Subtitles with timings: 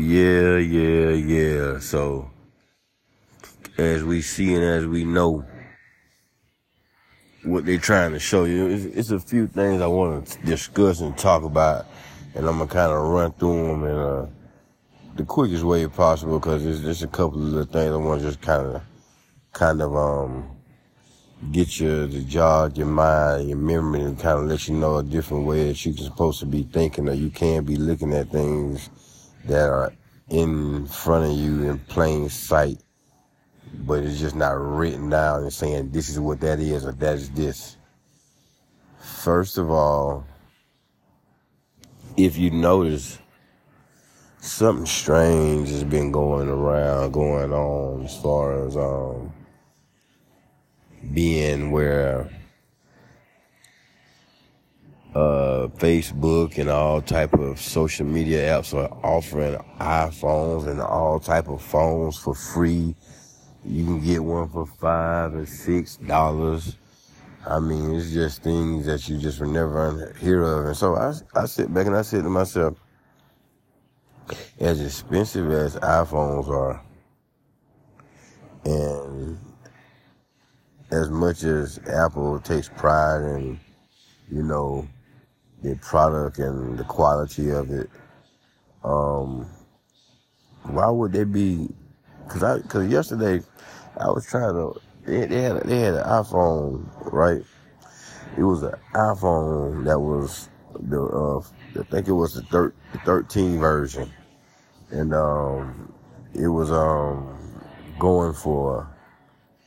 [0.00, 1.80] Yeah, yeah, yeah.
[1.80, 2.30] So,
[3.76, 5.44] as we see and as we know
[7.42, 11.00] what they're trying to show you, it's, it's a few things I want to discuss
[11.00, 11.86] and talk about,
[12.36, 14.26] and I'm gonna kind of run through them in uh,
[15.16, 18.26] the quickest way possible because there's just a couple of the things I want to
[18.28, 18.82] just kind of,
[19.52, 20.48] kind of um,
[21.50, 25.02] get you to jog your mind, your memory, and kind of let you know a
[25.02, 28.90] different way that you're supposed to be thinking, or you can be looking at things
[29.44, 29.92] that are
[30.28, 32.78] in front of you in plain sight,
[33.72, 37.14] but it's just not written down and saying this is what that is or that
[37.16, 37.76] is this.
[38.98, 40.26] First of all,
[42.16, 43.18] if you notice,
[44.40, 49.32] something strange has been going around, going on as far as um
[51.12, 52.28] being where
[55.14, 61.48] uh, Facebook and all type of social media apps are offering iPhones and all type
[61.48, 62.94] of phones for free.
[63.64, 66.76] You can get one for five and six dollars.
[67.46, 70.66] I mean, it's just things that you just would never hear of.
[70.66, 72.78] And so I, I sit back and I say to myself,
[74.60, 76.80] as expensive as iPhones are,
[78.64, 79.38] and
[80.90, 83.60] as much as Apple takes pride in,
[84.30, 84.86] you know,
[85.62, 87.90] the product and the quality of it,
[88.84, 89.46] um,
[90.64, 91.68] why would they be?
[92.28, 93.42] Cause I, cause yesterday
[93.98, 97.42] I was trying to, they, they had, they had an iPhone, right?
[98.36, 100.48] It was an iPhone that was
[100.80, 101.40] the, uh,
[101.80, 104.10] I think it was the, thir- the 13 version.
[104.90, 105.92] And, um,
[106.34, 107.36] it was, um,
[107.98, 108.88] going for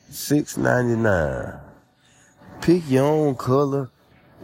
[0.10, 1.54] six ninety nine.
[2.62, 3.90] Pick your own color,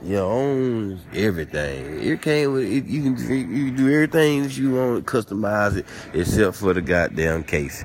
[0.04, 2.02] your own everything.
[2.02, 5.86] It came with it, you can you can do everything that you want, customize it
[6.14, 7.84] except for the goddamn case.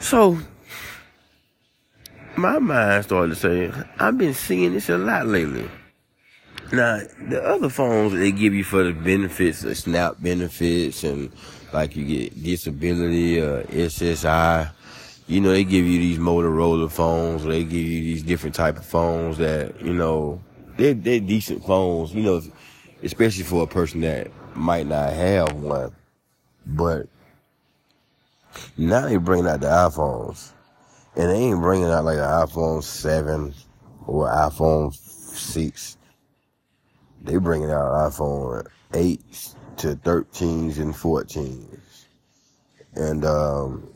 [0.00, 0.38] So
[2.36, 5.68] my mind started to say, I've been seeing this a lot lately.
[6.72, 11.32] Now, the other phones they give you for the benefits, the SNAP benefits, and
[11.72, 14.70] like you get disability, uh, or SSI,
[15.26, 18.76] you know, they give you these Motorola phones, or they give you these different type
[18.76, 20.40] of phones that, you know,
[20.78, 22.40] they're, they're decent phones, you know,
[23.02, 25.94] especially for a person that might not have one.
[26.64, 27.08] But
[28.76, 30.52] now they bring out the iPhones,
[31.16, 33.52] and they ain't bringing out like an iPhone 7
[34.06, 35.96] or iPhone 6.
[37.22, 41.80] They bringing out iPhone 8 to 13s and 14s.
[42.94, 43.88] And, um,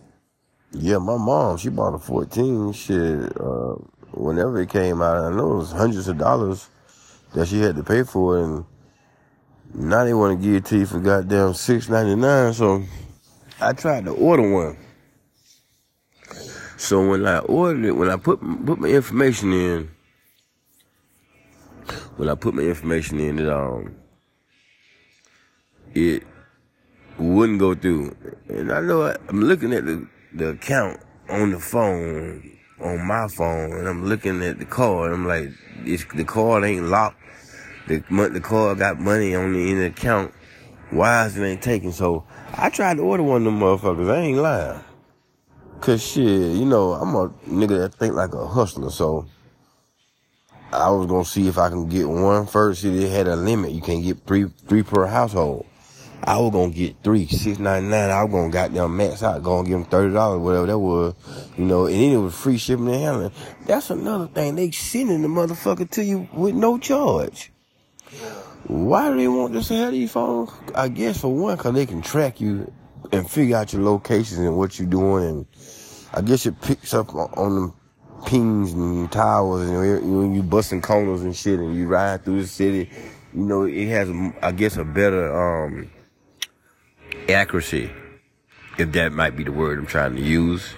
[0.72, 3.76] yeah, my mom, she bought a 14 shit, uh,
[4.14, 5.16] whenever it came out.
[5.16, 6.68] I know it was hundreds of dollars
[7.34, 8.44] that she had to pay for it.
[8.44, 8.64] And
[9.74, 12.52] now they want to give it to you for goddamn six ninety nine.
[12.52, 12.84] So
[13.60, 14.76] I tried to order one.
[16.76, 19.90] So when I ordered it, when I put put my information in,
[22.16, 23.94] when I put my information in, it um,
[25.94, 26.24] it
[27.18, 28.16] wouldn't go through.
[28.48, 33.28] And I know I, I'm looking at the the account on the phone, on my
[33.28, 35.12] phone, and I'm looking at the card.
[35.12, 35.50] I'm like,
[35.84, 37.18] the card ain't locked.
[37.88, 37.98] The,
[38.32, 40.32] the card got money on the in the account.
[40.90, 41.92] Why is it ain't taking?
[41.92, 44.10] So I tried to order one of them motherfuckers.
[44.10, 44.80] I ain't lying.
[45.80, 48.90] Cause shit, you know, I'm a nigga that think like a hustler.
[48.90, 49.26] So
[50.72, 52.82] I was gonna see if I can get one first.
[52.82, 53.72] See, they had a limit.
[53.72, 55.66] You can't get three, three per household.
[56.24, 58.10] I was gonna get three, six ninety nine.
[58.10, 61.14] I was gonna goddamn max out, gonna give them thirty dollars, whatever that was,
[61.58, 61.86] you know.
[61.86, 63.32] And then it was free shipping and handling.
[63.66, 64.54] That's another thing.
[64.54, 67.50] They sending the motherfucker to you with no charge.
[68.68, 70.50] Why do they want this to have these phones?
[70.74, 72.72] I guess for one, cause they can track you
[73.10, 75.46] and figure out your locations and what you're doing, and
[76.14, 77.74] I guess it picks up on them
[78.26, 82.48] pings and towers and when you busting corners and shit, and you ride through the
[82.48, 82.88] city.
[83.34, 84.08] You know, it has,
[84.40, 85.90] I guess, a better um
[87.30, 87.90] accuracy,
[88.78, 90.74] if that might be the word I'm trying to use.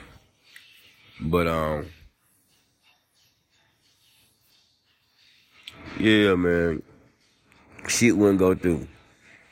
[1.21, 1.87] But um,
[5.99, 6.83] yeah, man,
[7.89, 8.87] shit wouldn't go through.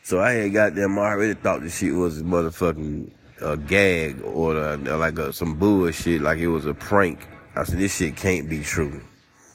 [0.02, 0.98] So I had got them.
[0.98, 5.54] I already thought the shit was a motherfucking a gag or, a, like a, some
[5.54, 7.26] bullshit, like it was a prank.
[7.54, 9.02] I said this shit can't be true.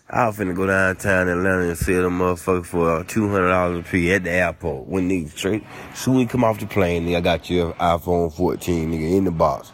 [0.09, 3.89] I was finna go downtown Atlanta and sell them motherfucker for two hundred dollars a
[3.89, 4.87] piece at the airport.
[4.87, 5.63] When they straight,
[5.93, 9.31] soon you come off the plane, nigga, I got your iPhone 14, nigga, in the
[9.31, 9.73] box.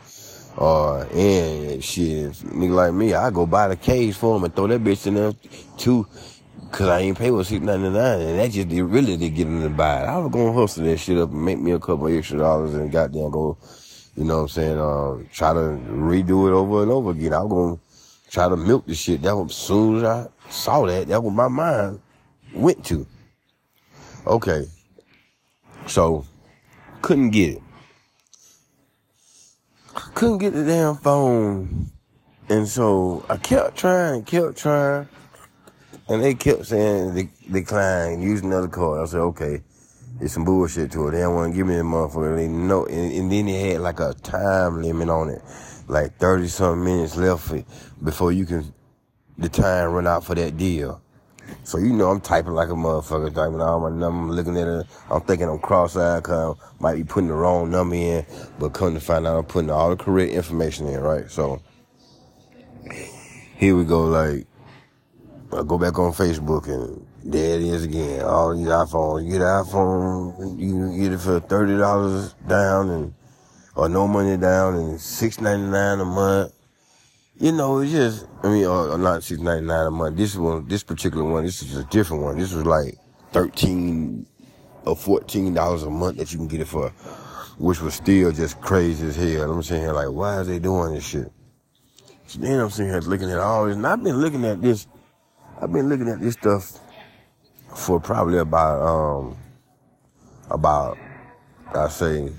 [0.57, 4.65] Uh, and shit, nigga like me, I go buy the case for them and throw
[4.65, 5.33] that bitch in there
[5.77, 6.07] too,
[6.71, 9.61] Cause I ain't pay with six ninety nine, and that just really did get them
[9.61, 10.05] to buy it.
[10.05, 12.91] I was gonna hustle that shit up and make me a couple extra dollars and
[12.91, 13.55] goddamn go,
[14.15, 14.79] you know what I'm saying?
[14.79, 17.33] Uh, try to redo it over and over again.
[17.33, 17.79] I was gonna
[18.33, 19.21] try to milk the shit.
[19.21, 22.01] That was as soon as I saw that, that was my mind
[22.53, 23.05] went to.
[24.25, 24.65] Okay,
[25.85, 26.25] so
[27.01, 27.61] couldn't get it.
[30.15, 31.91] Couldn't get the damn phone,
[32.49, 35.07] and so I kept trying, kept trying.
[36.09, 39.01] And they kept saying de- decline, use another card.
[39.01, 39.61] I said, okay,
[40.19, 41.11] it's some bullshit to it.
[41.11, 42.35] They don't want to give me the motherfucker.
[42.35, 45.41] They know, and, and then they had like a time limit on it,
[45.87, 47.63] like 30 something minutes left for,
[48.03, 48.73] before you can,
[49.37, 51.01] the time run out for that deal.
[51.63, 54.67] So you know I'm typing like a motherfucker, typing all my number, I'm looking at
[54.67, 54.87] it.
[55.09, 58.25] I'm thinking I'm cross-eyed cause I might be putting the wrong number in,
[58.59, 61.29] but come to find out I'm putting all the correct information in, right?
[61.29, 61.61] So
[63.57, 64.47] here we go, like
[65.51, 68.21] I go back on Facebook and there it is again.
[68.21, 69.25] All these iPhones.
[69.25, 73.13] You get an iPhone, you get it for thirty dollars down and
[73.75, 76.53] or no money down and six ninety nine a month.
[77.39, 80.17] You know, it's just I mean, or, or not six ninety nine a month.
[80.17, 82.37] This one, this particular one, this is a different one.
[82.37, 82.97] This was like
[83.31, 84.25] thirteen
[84.85, 86.89] or fourteen dollars a month that you can get it for,
[87.57, 89.51] which was still just crazy as hell.
[89.51, 91.31] I'm saying like, why is they doing this shit?
[92.27, 94.87] So then I'm sitting here looking at all this, and I've been looking at this
[95.61, 96.79] I've been looking at this stuff
[97.73, 99.37] for probably about um
[100.49, 100.97] about
[101.73, 102.31] I say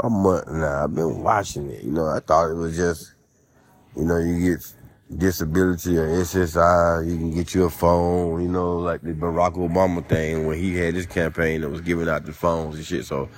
[0.00, 0.84] a month now.
[0.84, 1.82] I've been watching it.
[1.82, 3.12] You know, I thought it was just
[3.98, 4.72] you know, you get
[5.16, 10.06] disability or SSI, you can get you a phone, you know, like the Barack Obama
[10.06, 13.04] thing when he had his campaign that was giving out the phones and shit.
[13.04, 13.28] So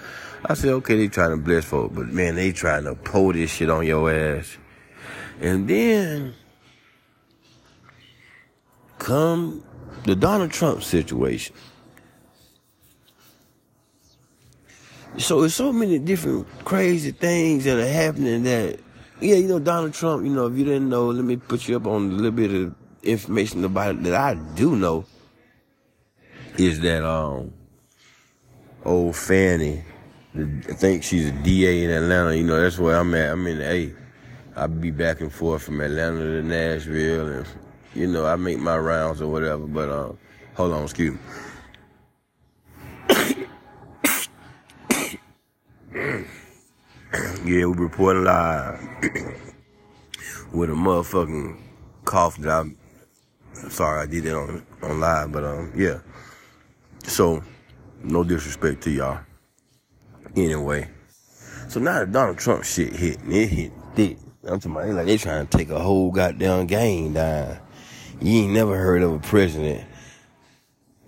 [0.44, 3.50] I said, okay, they trying to bless folk, but man, they trying to pull this
[3.50, 4.58] shit on your ass.
[5.40, 6.34] And then
[8.98, 9.64] come
[10.04, 11.56] the Donald Trump situation.
[15.18, 18.78] So it's so many different crazy things that are happening that,
[19.20, 21.76] yeah, you know, Donald Trump, you know, if you didn't know, let me put you
[21.76, 25.04] up on a little bit of information about it that I do know
[26.56, 27.52] is that, um,
[28.84, 29.82] old Fani,
[30.34, 33.32] I think she's a DA in Atlanta, you know, that's where I'm at.
[33.32, 33.94] I'm in the A.
[34.56, 37.46] I'll be back and forth from Atlanta to Nashville and
[37.94, 40.12] you know, I make my rounds or whatever, but uh,
[40.54, 41.18] hold on, excuse me.
[45.94, 46.24] yeah,
[47.44, 48.80] we reporting live
[50.52, 51.58] with a motherfucking
[52.04, 52.76] cough that I'm
[53.70, 55.98] sorry I did it on on live, but um yeah.
[57.02, 57.42] So
[58.04, 59.20] no disrespect to y'all.
[60.36, 60.88] Anyway.
[61.68, 64.18] So now the Donald Trump shit hit and it hit thick.
[64.44, 67.58] I'm talking about like they trying to take a whole goddamn game down.
[68.20, 69.84] You ain't never heard of a president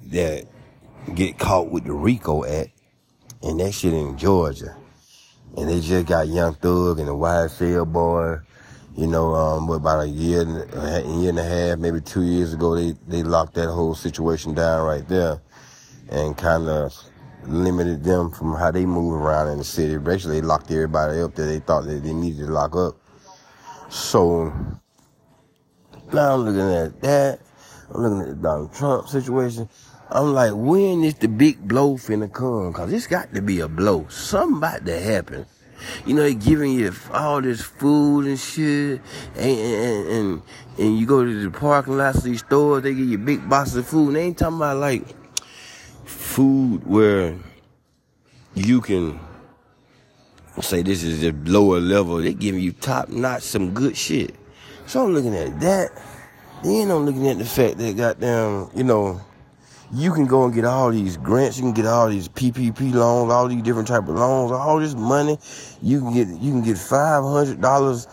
[0.06, 0.46] that
[1.14, 2.70] get caught with the RICO Act,
[3.43, 4.77] and that shit in Georgia.
[5.56, 8.39] And they just got Young Thug and the YSL boy,
[8.97, 10.43] you know, um, about a year,
[10.73, 14.55] a year and a half, maybe two years ago, they, they locked that whole situation
[14.55, 15.41] down right there
[16.11, 16.94] and kind of
[17.44, 19.99] limited them from how they move around in the city.
[19.99, 22.97] Basically, they locked everybody up that they thought that they needed to lock up.
[23.91, 24.53] So,
[26.12, 27.41] now I'm looking at that.
[27.94, 29.69] I'm looking at the Donald Trump situation.
[30.14, 32.73] I'm like, when is the big blow finna come?
[32.73, 34.06] Cause it's got to be a blow.
[34.09, 35.46] Something about to happen.
[36.05, 39.01] You know, they giving you all this food and shit,
[39.36, 40.43] and and and,
[40.79, 43.77] and you go to the parking lots of these stores, they give you big boxes
[43.77, 44.08] of food.
[44.08, 45.03] And they ain't talking about like
[46.05, 47.34] food where
[48.55, 49.19] you can
[50.60, 52.17] say this is the lower level.
[52.19, 54.34] They giving you top notch, some good shit.
[54.86, 55.91] So I'm looking at that.
[56.63, 59.20] Then I'm looking at the fact that goddamn, you know,
[59.93, 63.31] you can go and get all these grants, you can get all these PPP loans,
[63.31, 65.39] all these different type of loans, all this money.
[65.82, 68.06] You can get you can get five hundred dollars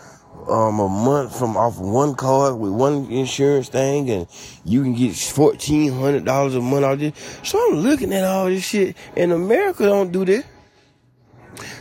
[0.48, 4.26] um a month from off one card with one insurance thing, and
[4.64, 7.40] you can get fourteen hundred dollars a month out this.
[7.44, 10.44] So I'm looking at all this shit, and America don't do this.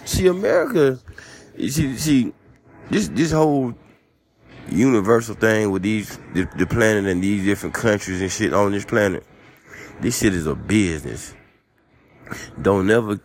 [0.06, 0.98] See, America,
[1.58, 2.34] see, see,
[2.90, 3.76] this this whole
[4.70, 8.86] universal thing with these the, the planet and these different countries and shit on this
[8.86, 9.26] planet.
[10.02, 11.34] This shit is a business.
[12.62, 13.20] Don't ever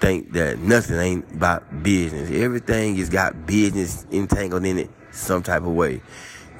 [0.00, 2.30] think that nothing ain't about business.
[2.30, 6.00] Everything has got business entangled in it some type of way.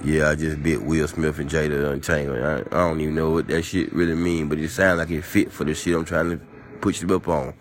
[0.05, 2.39] Yeah, I just bit Will Smith and Jada Untangled.
[2.39, 5.23] I, I don't even know what that shit really mean, but it sounds like it
[5.23, 6.41] fit for the shit I'm trying to
[6.81, 7.55] put you up on.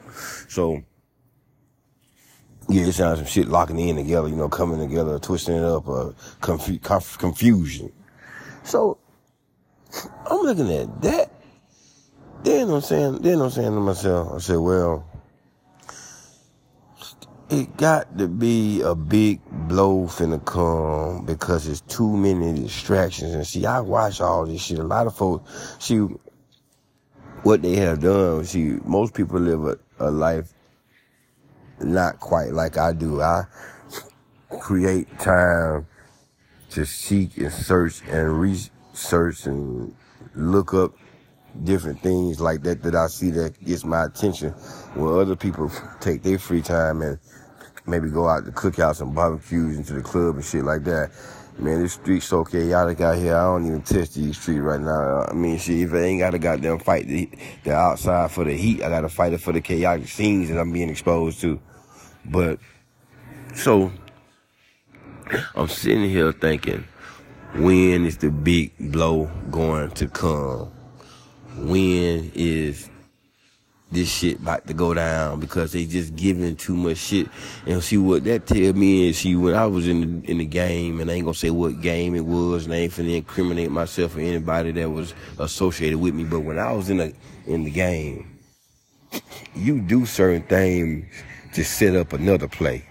[0.48, 0.84] So,
[2.70, 5.88] yeah, it sounds some shit locking in together, you know, coming together, twisting it up,
[5.88, 6.12] uh,
[6.42, 7.92] confu- conf- confusion.
[8.63, 9.00] So,
[10.30, 11.32] I'm looking at that.
[12.48, 15.06] Then I'm saying, then I'm saying to myself, I said, well,
[17.50, 23.34] it got to be a big blow finna come because there's too many distractions.
[23.34, 24.80] And see, I watch all this shit.
[24.80, 25.98] A lot of folks, see,
[27.44, 30.54] what they have done, see, most people live a, a life
[31.82, 33.22] not quite like I do.
[33.22, 33.44] I
[34.62, 35.86] create time
[36.70, 39.94] to seek and search and research and
[40.34, 40.94] look up
[41.63, 44.51] different things like that that I see that gets my attention
[44.96, 47.20] Where other people take their free time and
[47.88, 51.12] maybe go out to cookouts and barbecues into the club and shit like that.
[51.58, 53.36] Man, this street so chaotic out here.
[53.36, 55.25] I don't even test these streets right now.
[55.27, 57.27] I mean, shit, if I ain't got to goddamn fight the,
[57.63, 60.60] the outside for the heat, I got to fight it for the chaotic scenes that
[60.60, 61.60] I'm being exposed to.
[62.25, 62.60] But,
[63.56, 63.92] so,
[65.56, 66.86] I'm sitting here thinking,
[67.56, 70.72] when is the big blow going to come?
[71.58, 72.90] When is
[73.92, 77.28] this shit about to go down because they just giving too much shit.
[77.66, 80.46] And see what that tell me is see when I was in the, in the
[80.46, 83.72] game and I ain't gonna say what game it was and I ain't finna incriminate
[83.72, 86.26] myself or anybody that was associated with me.
[86.26, 87.14] But when I was in the
[87.46, 88.40] in the game,
[89.56, 91.06] you do certain things
[91.54, 92.86] to set up another play.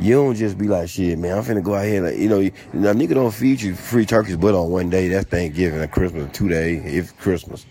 [0.00, 2.02] You don't just be like, shit, man, I'm finna go out here.
[2.02, 2.40] Like, you know,
[2.72, 5.08] now nigga don't feed you free turkeys but on one day.
[5.08, 7.66] That's Thanksgiving, a Christmas, two days, if Christmas.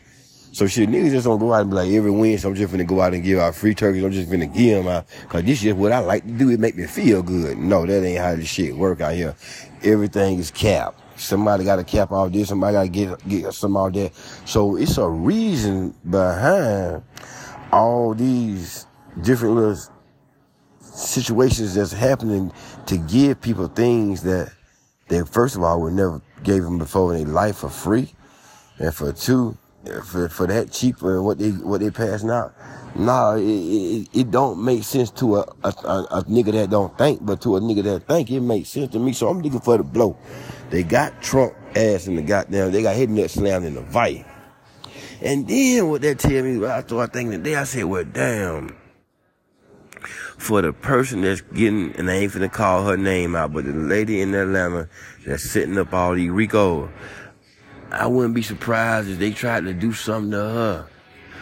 [0.53, 2.85] So shit, niggas just don't go out and be like, every Wednesday I'm just finna
[2.85, 4.03] go out and give out free turkeys.
[4.03, 5.07] I'm just finna give them out.
[5.29, 6.49] Cause this is what I like to do.
[6.49, 7.57] It make me feel good.
[7.57, 9.33] No, that ain't how this shit work out here.
[9.83, 10.99] Everything is capped.
[11.19, 12.49] Somebody got to cap all this.
[12.49, 14.13] Somebody got to get, get some all that.
[14.45, 17.03] So it's a reason behind
[17.71, 18.87] all these
[19.21, 19.77] different little
[20.93, 22.51] situations that's happening
[22.87, 24.51] to give people things that
[25.07, 28.13] they, first of all, would never gave them before in their life for free.
[28.79, 29.57] And for two,
[30.03, 32.53] for for that cheaper and what they what they passing out.
[32.95, 37.25] Nah, it, it, it don't make sense to a, a, a, nigga that don't think,
[37.25, 39.13] but to a nigga that think, it makes sense to me.
[39.13, 40.17] So I'm looking for the blow.
[40.69, 44.25] They got Trump ass in the goddamn, they got his nut slammed in the vice.
[45.21, 48.75] And then what that tell me, I started thinking today, I said, well, damn.
[50.01, 53.73] For the person that's getting, and I ain't finna call her name out, but the
[53.73, 54.89] lady in Atlanta
[55.25, 56.89] that's setting up all these RICO,
[57.91, 60.87] I wouldn't be surprised if they tried to do something to her.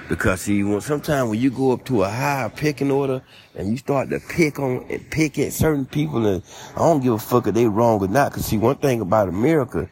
[0.09, 3.21] Because see, when sometimes when you go up to a higher picking order
[3.55, 6.41] and you start to pick on and pick at certain people, and
[6.75, 8.33] I don't give a fuck if they wrong or not.
[8.33, 9.87] Cause see, one thing about America,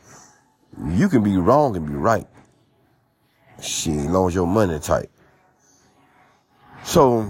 [0.89, 2.25] you can be wrong and be right.
[3.61, 5.09] Shit, as long as your money tight.
[6.83, 7.29] So,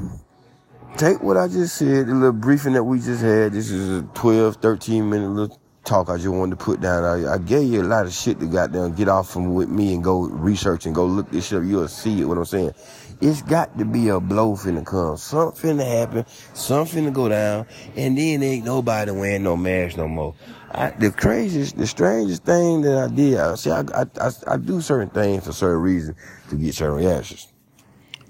[0.98, 3.54] take what I just said, the little briefing that we just had.
[3.54, 7.04] This is a 12, 13 minute little talk I just wanted to put down.
[7.04, 9.94] I, I gave you a lot of shit to goddamn get off from with me
[9.94, 11.66] and go research and go look this shit up.
[11.66, 12.74] You'll see it, what I'm saying.
[13.22, 15.18] It's got to be a blow finna come.
[15.18, 16.26] Something to happen.
[16.54, 17.68] Something to go down.
[17.96, 20.34] And then ain't nobody wearing no mask no more.
[20.72, 24.82] I, the craziest, the strangest thing that I did, I see, I, I, I, do
[24.82, 26.18] certain things for certain reasons
[26.50, 27.48] to get certain reactions.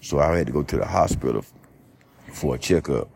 [0.01, 1.43] So I had to go to the hospital
[2.37, 3.09] for a checkup.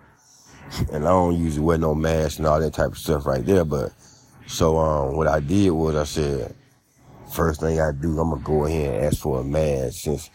[0.92, 3.66] And I don't usually wear no mask and all that type of stuff right there,
[3.66, 3.92] but
[4.48, 6.56] so um, what I did was I said,
[7.34, 10.30] first thing I do, I'm gonna go ahead and ask for a mask since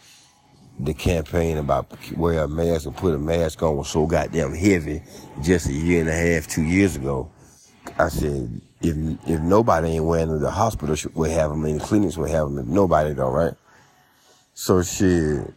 [0.79, 5.01] the campaign about wear a mask and put a mask on was so goddamn heavy
[5.41, 7.29] just a year and a half, two years ago.
[7.97, 8.95] I said, if
[9.27, 12.49] if nobody ain't wearing them, the hospital would have them, and the clinics would have
[12.49, 12.59] them.
[12.59, 13.53] If nobody don't, right?
[14.53, 15.53] So shit,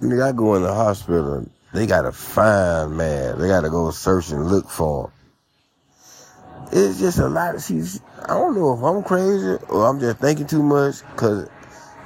[0.00, 3.38] nigga, I go in the hospital, they gotta find man.
[3.38, 5.12] They gotta go search and look for them
[6.72, 10.18] it's just a lot of she's I don't know if I'm crazy or I'm just
[10.18, 11.48] thinking too much because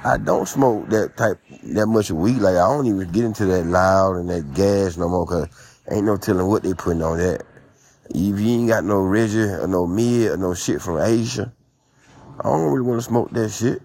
[0.03, 2.37] I don't smoke that type that much weed.
[2.37, 5.47] Like I don't even get into that loud and that gas no more because
[5.89, 7.43] ain't no telling what they putting on that.
[8.09, 11.53] If you ain't got no Reggie or no mid or no shit from Asia,
[12.39, 13.81] I don't really want to smoke that shit.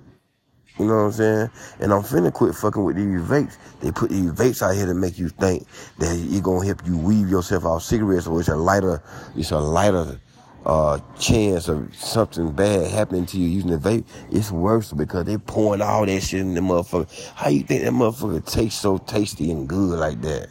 [0.79, 1.51] You know what I'm saying?
[1.81, 3.57] And I'm finna quit fucking with these vapes.
[3.81, 5.67] They put these vapes out here to make you think
[5.99, 9.03] that it's gonna help you weave yourself off cigarettes or it's a lighter,
[9.37, 10.21] it's a lighter
[10.67, 15.39] uh, chance of something bad happening to you using the vape, it's worse because they
[15.39, 17.33] pouring all that shit in the motherfucker.
[17.35, 20.49] How you think that motherfucker tastes so tasty and good like that?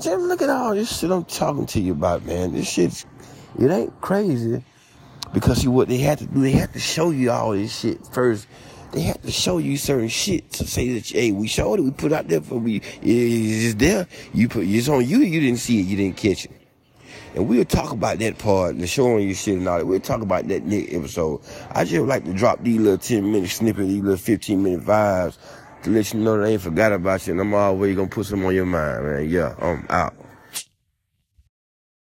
[0.00, 2.52] Just look at all this shit I'm talking to you about, man.
[2.52, 3.04] This shit's,
[3.58, 4.64] it ain't crazy.
[5.34, 8.06] Because see what they had to do, they had to show you all this shit
[8.06, 8.46] first.
[8.92, 11.90] They have to show you certain shit to say that, hey, we showed it, we
[11.90, 14.06] put out there for we, it's there.
[14.32, 16.52] You put, it's on you, you didn't see it, you didn't catch it.
[17.34, 19.86] And we'll talk about that part, the showing you shit and all that.
[19.86, 21.42] We'll talk about that next episode.
[21.70, 25.36] I just like to drop these little 10 minute snippets, these little 15 minute vibes
[25.82, 27.32] to let you know that I ain't forgot about you.
[27.32, 29.28] And I'm always gonna put some on your mind, man.
[29.28, 30.14] Yeah, I'm out.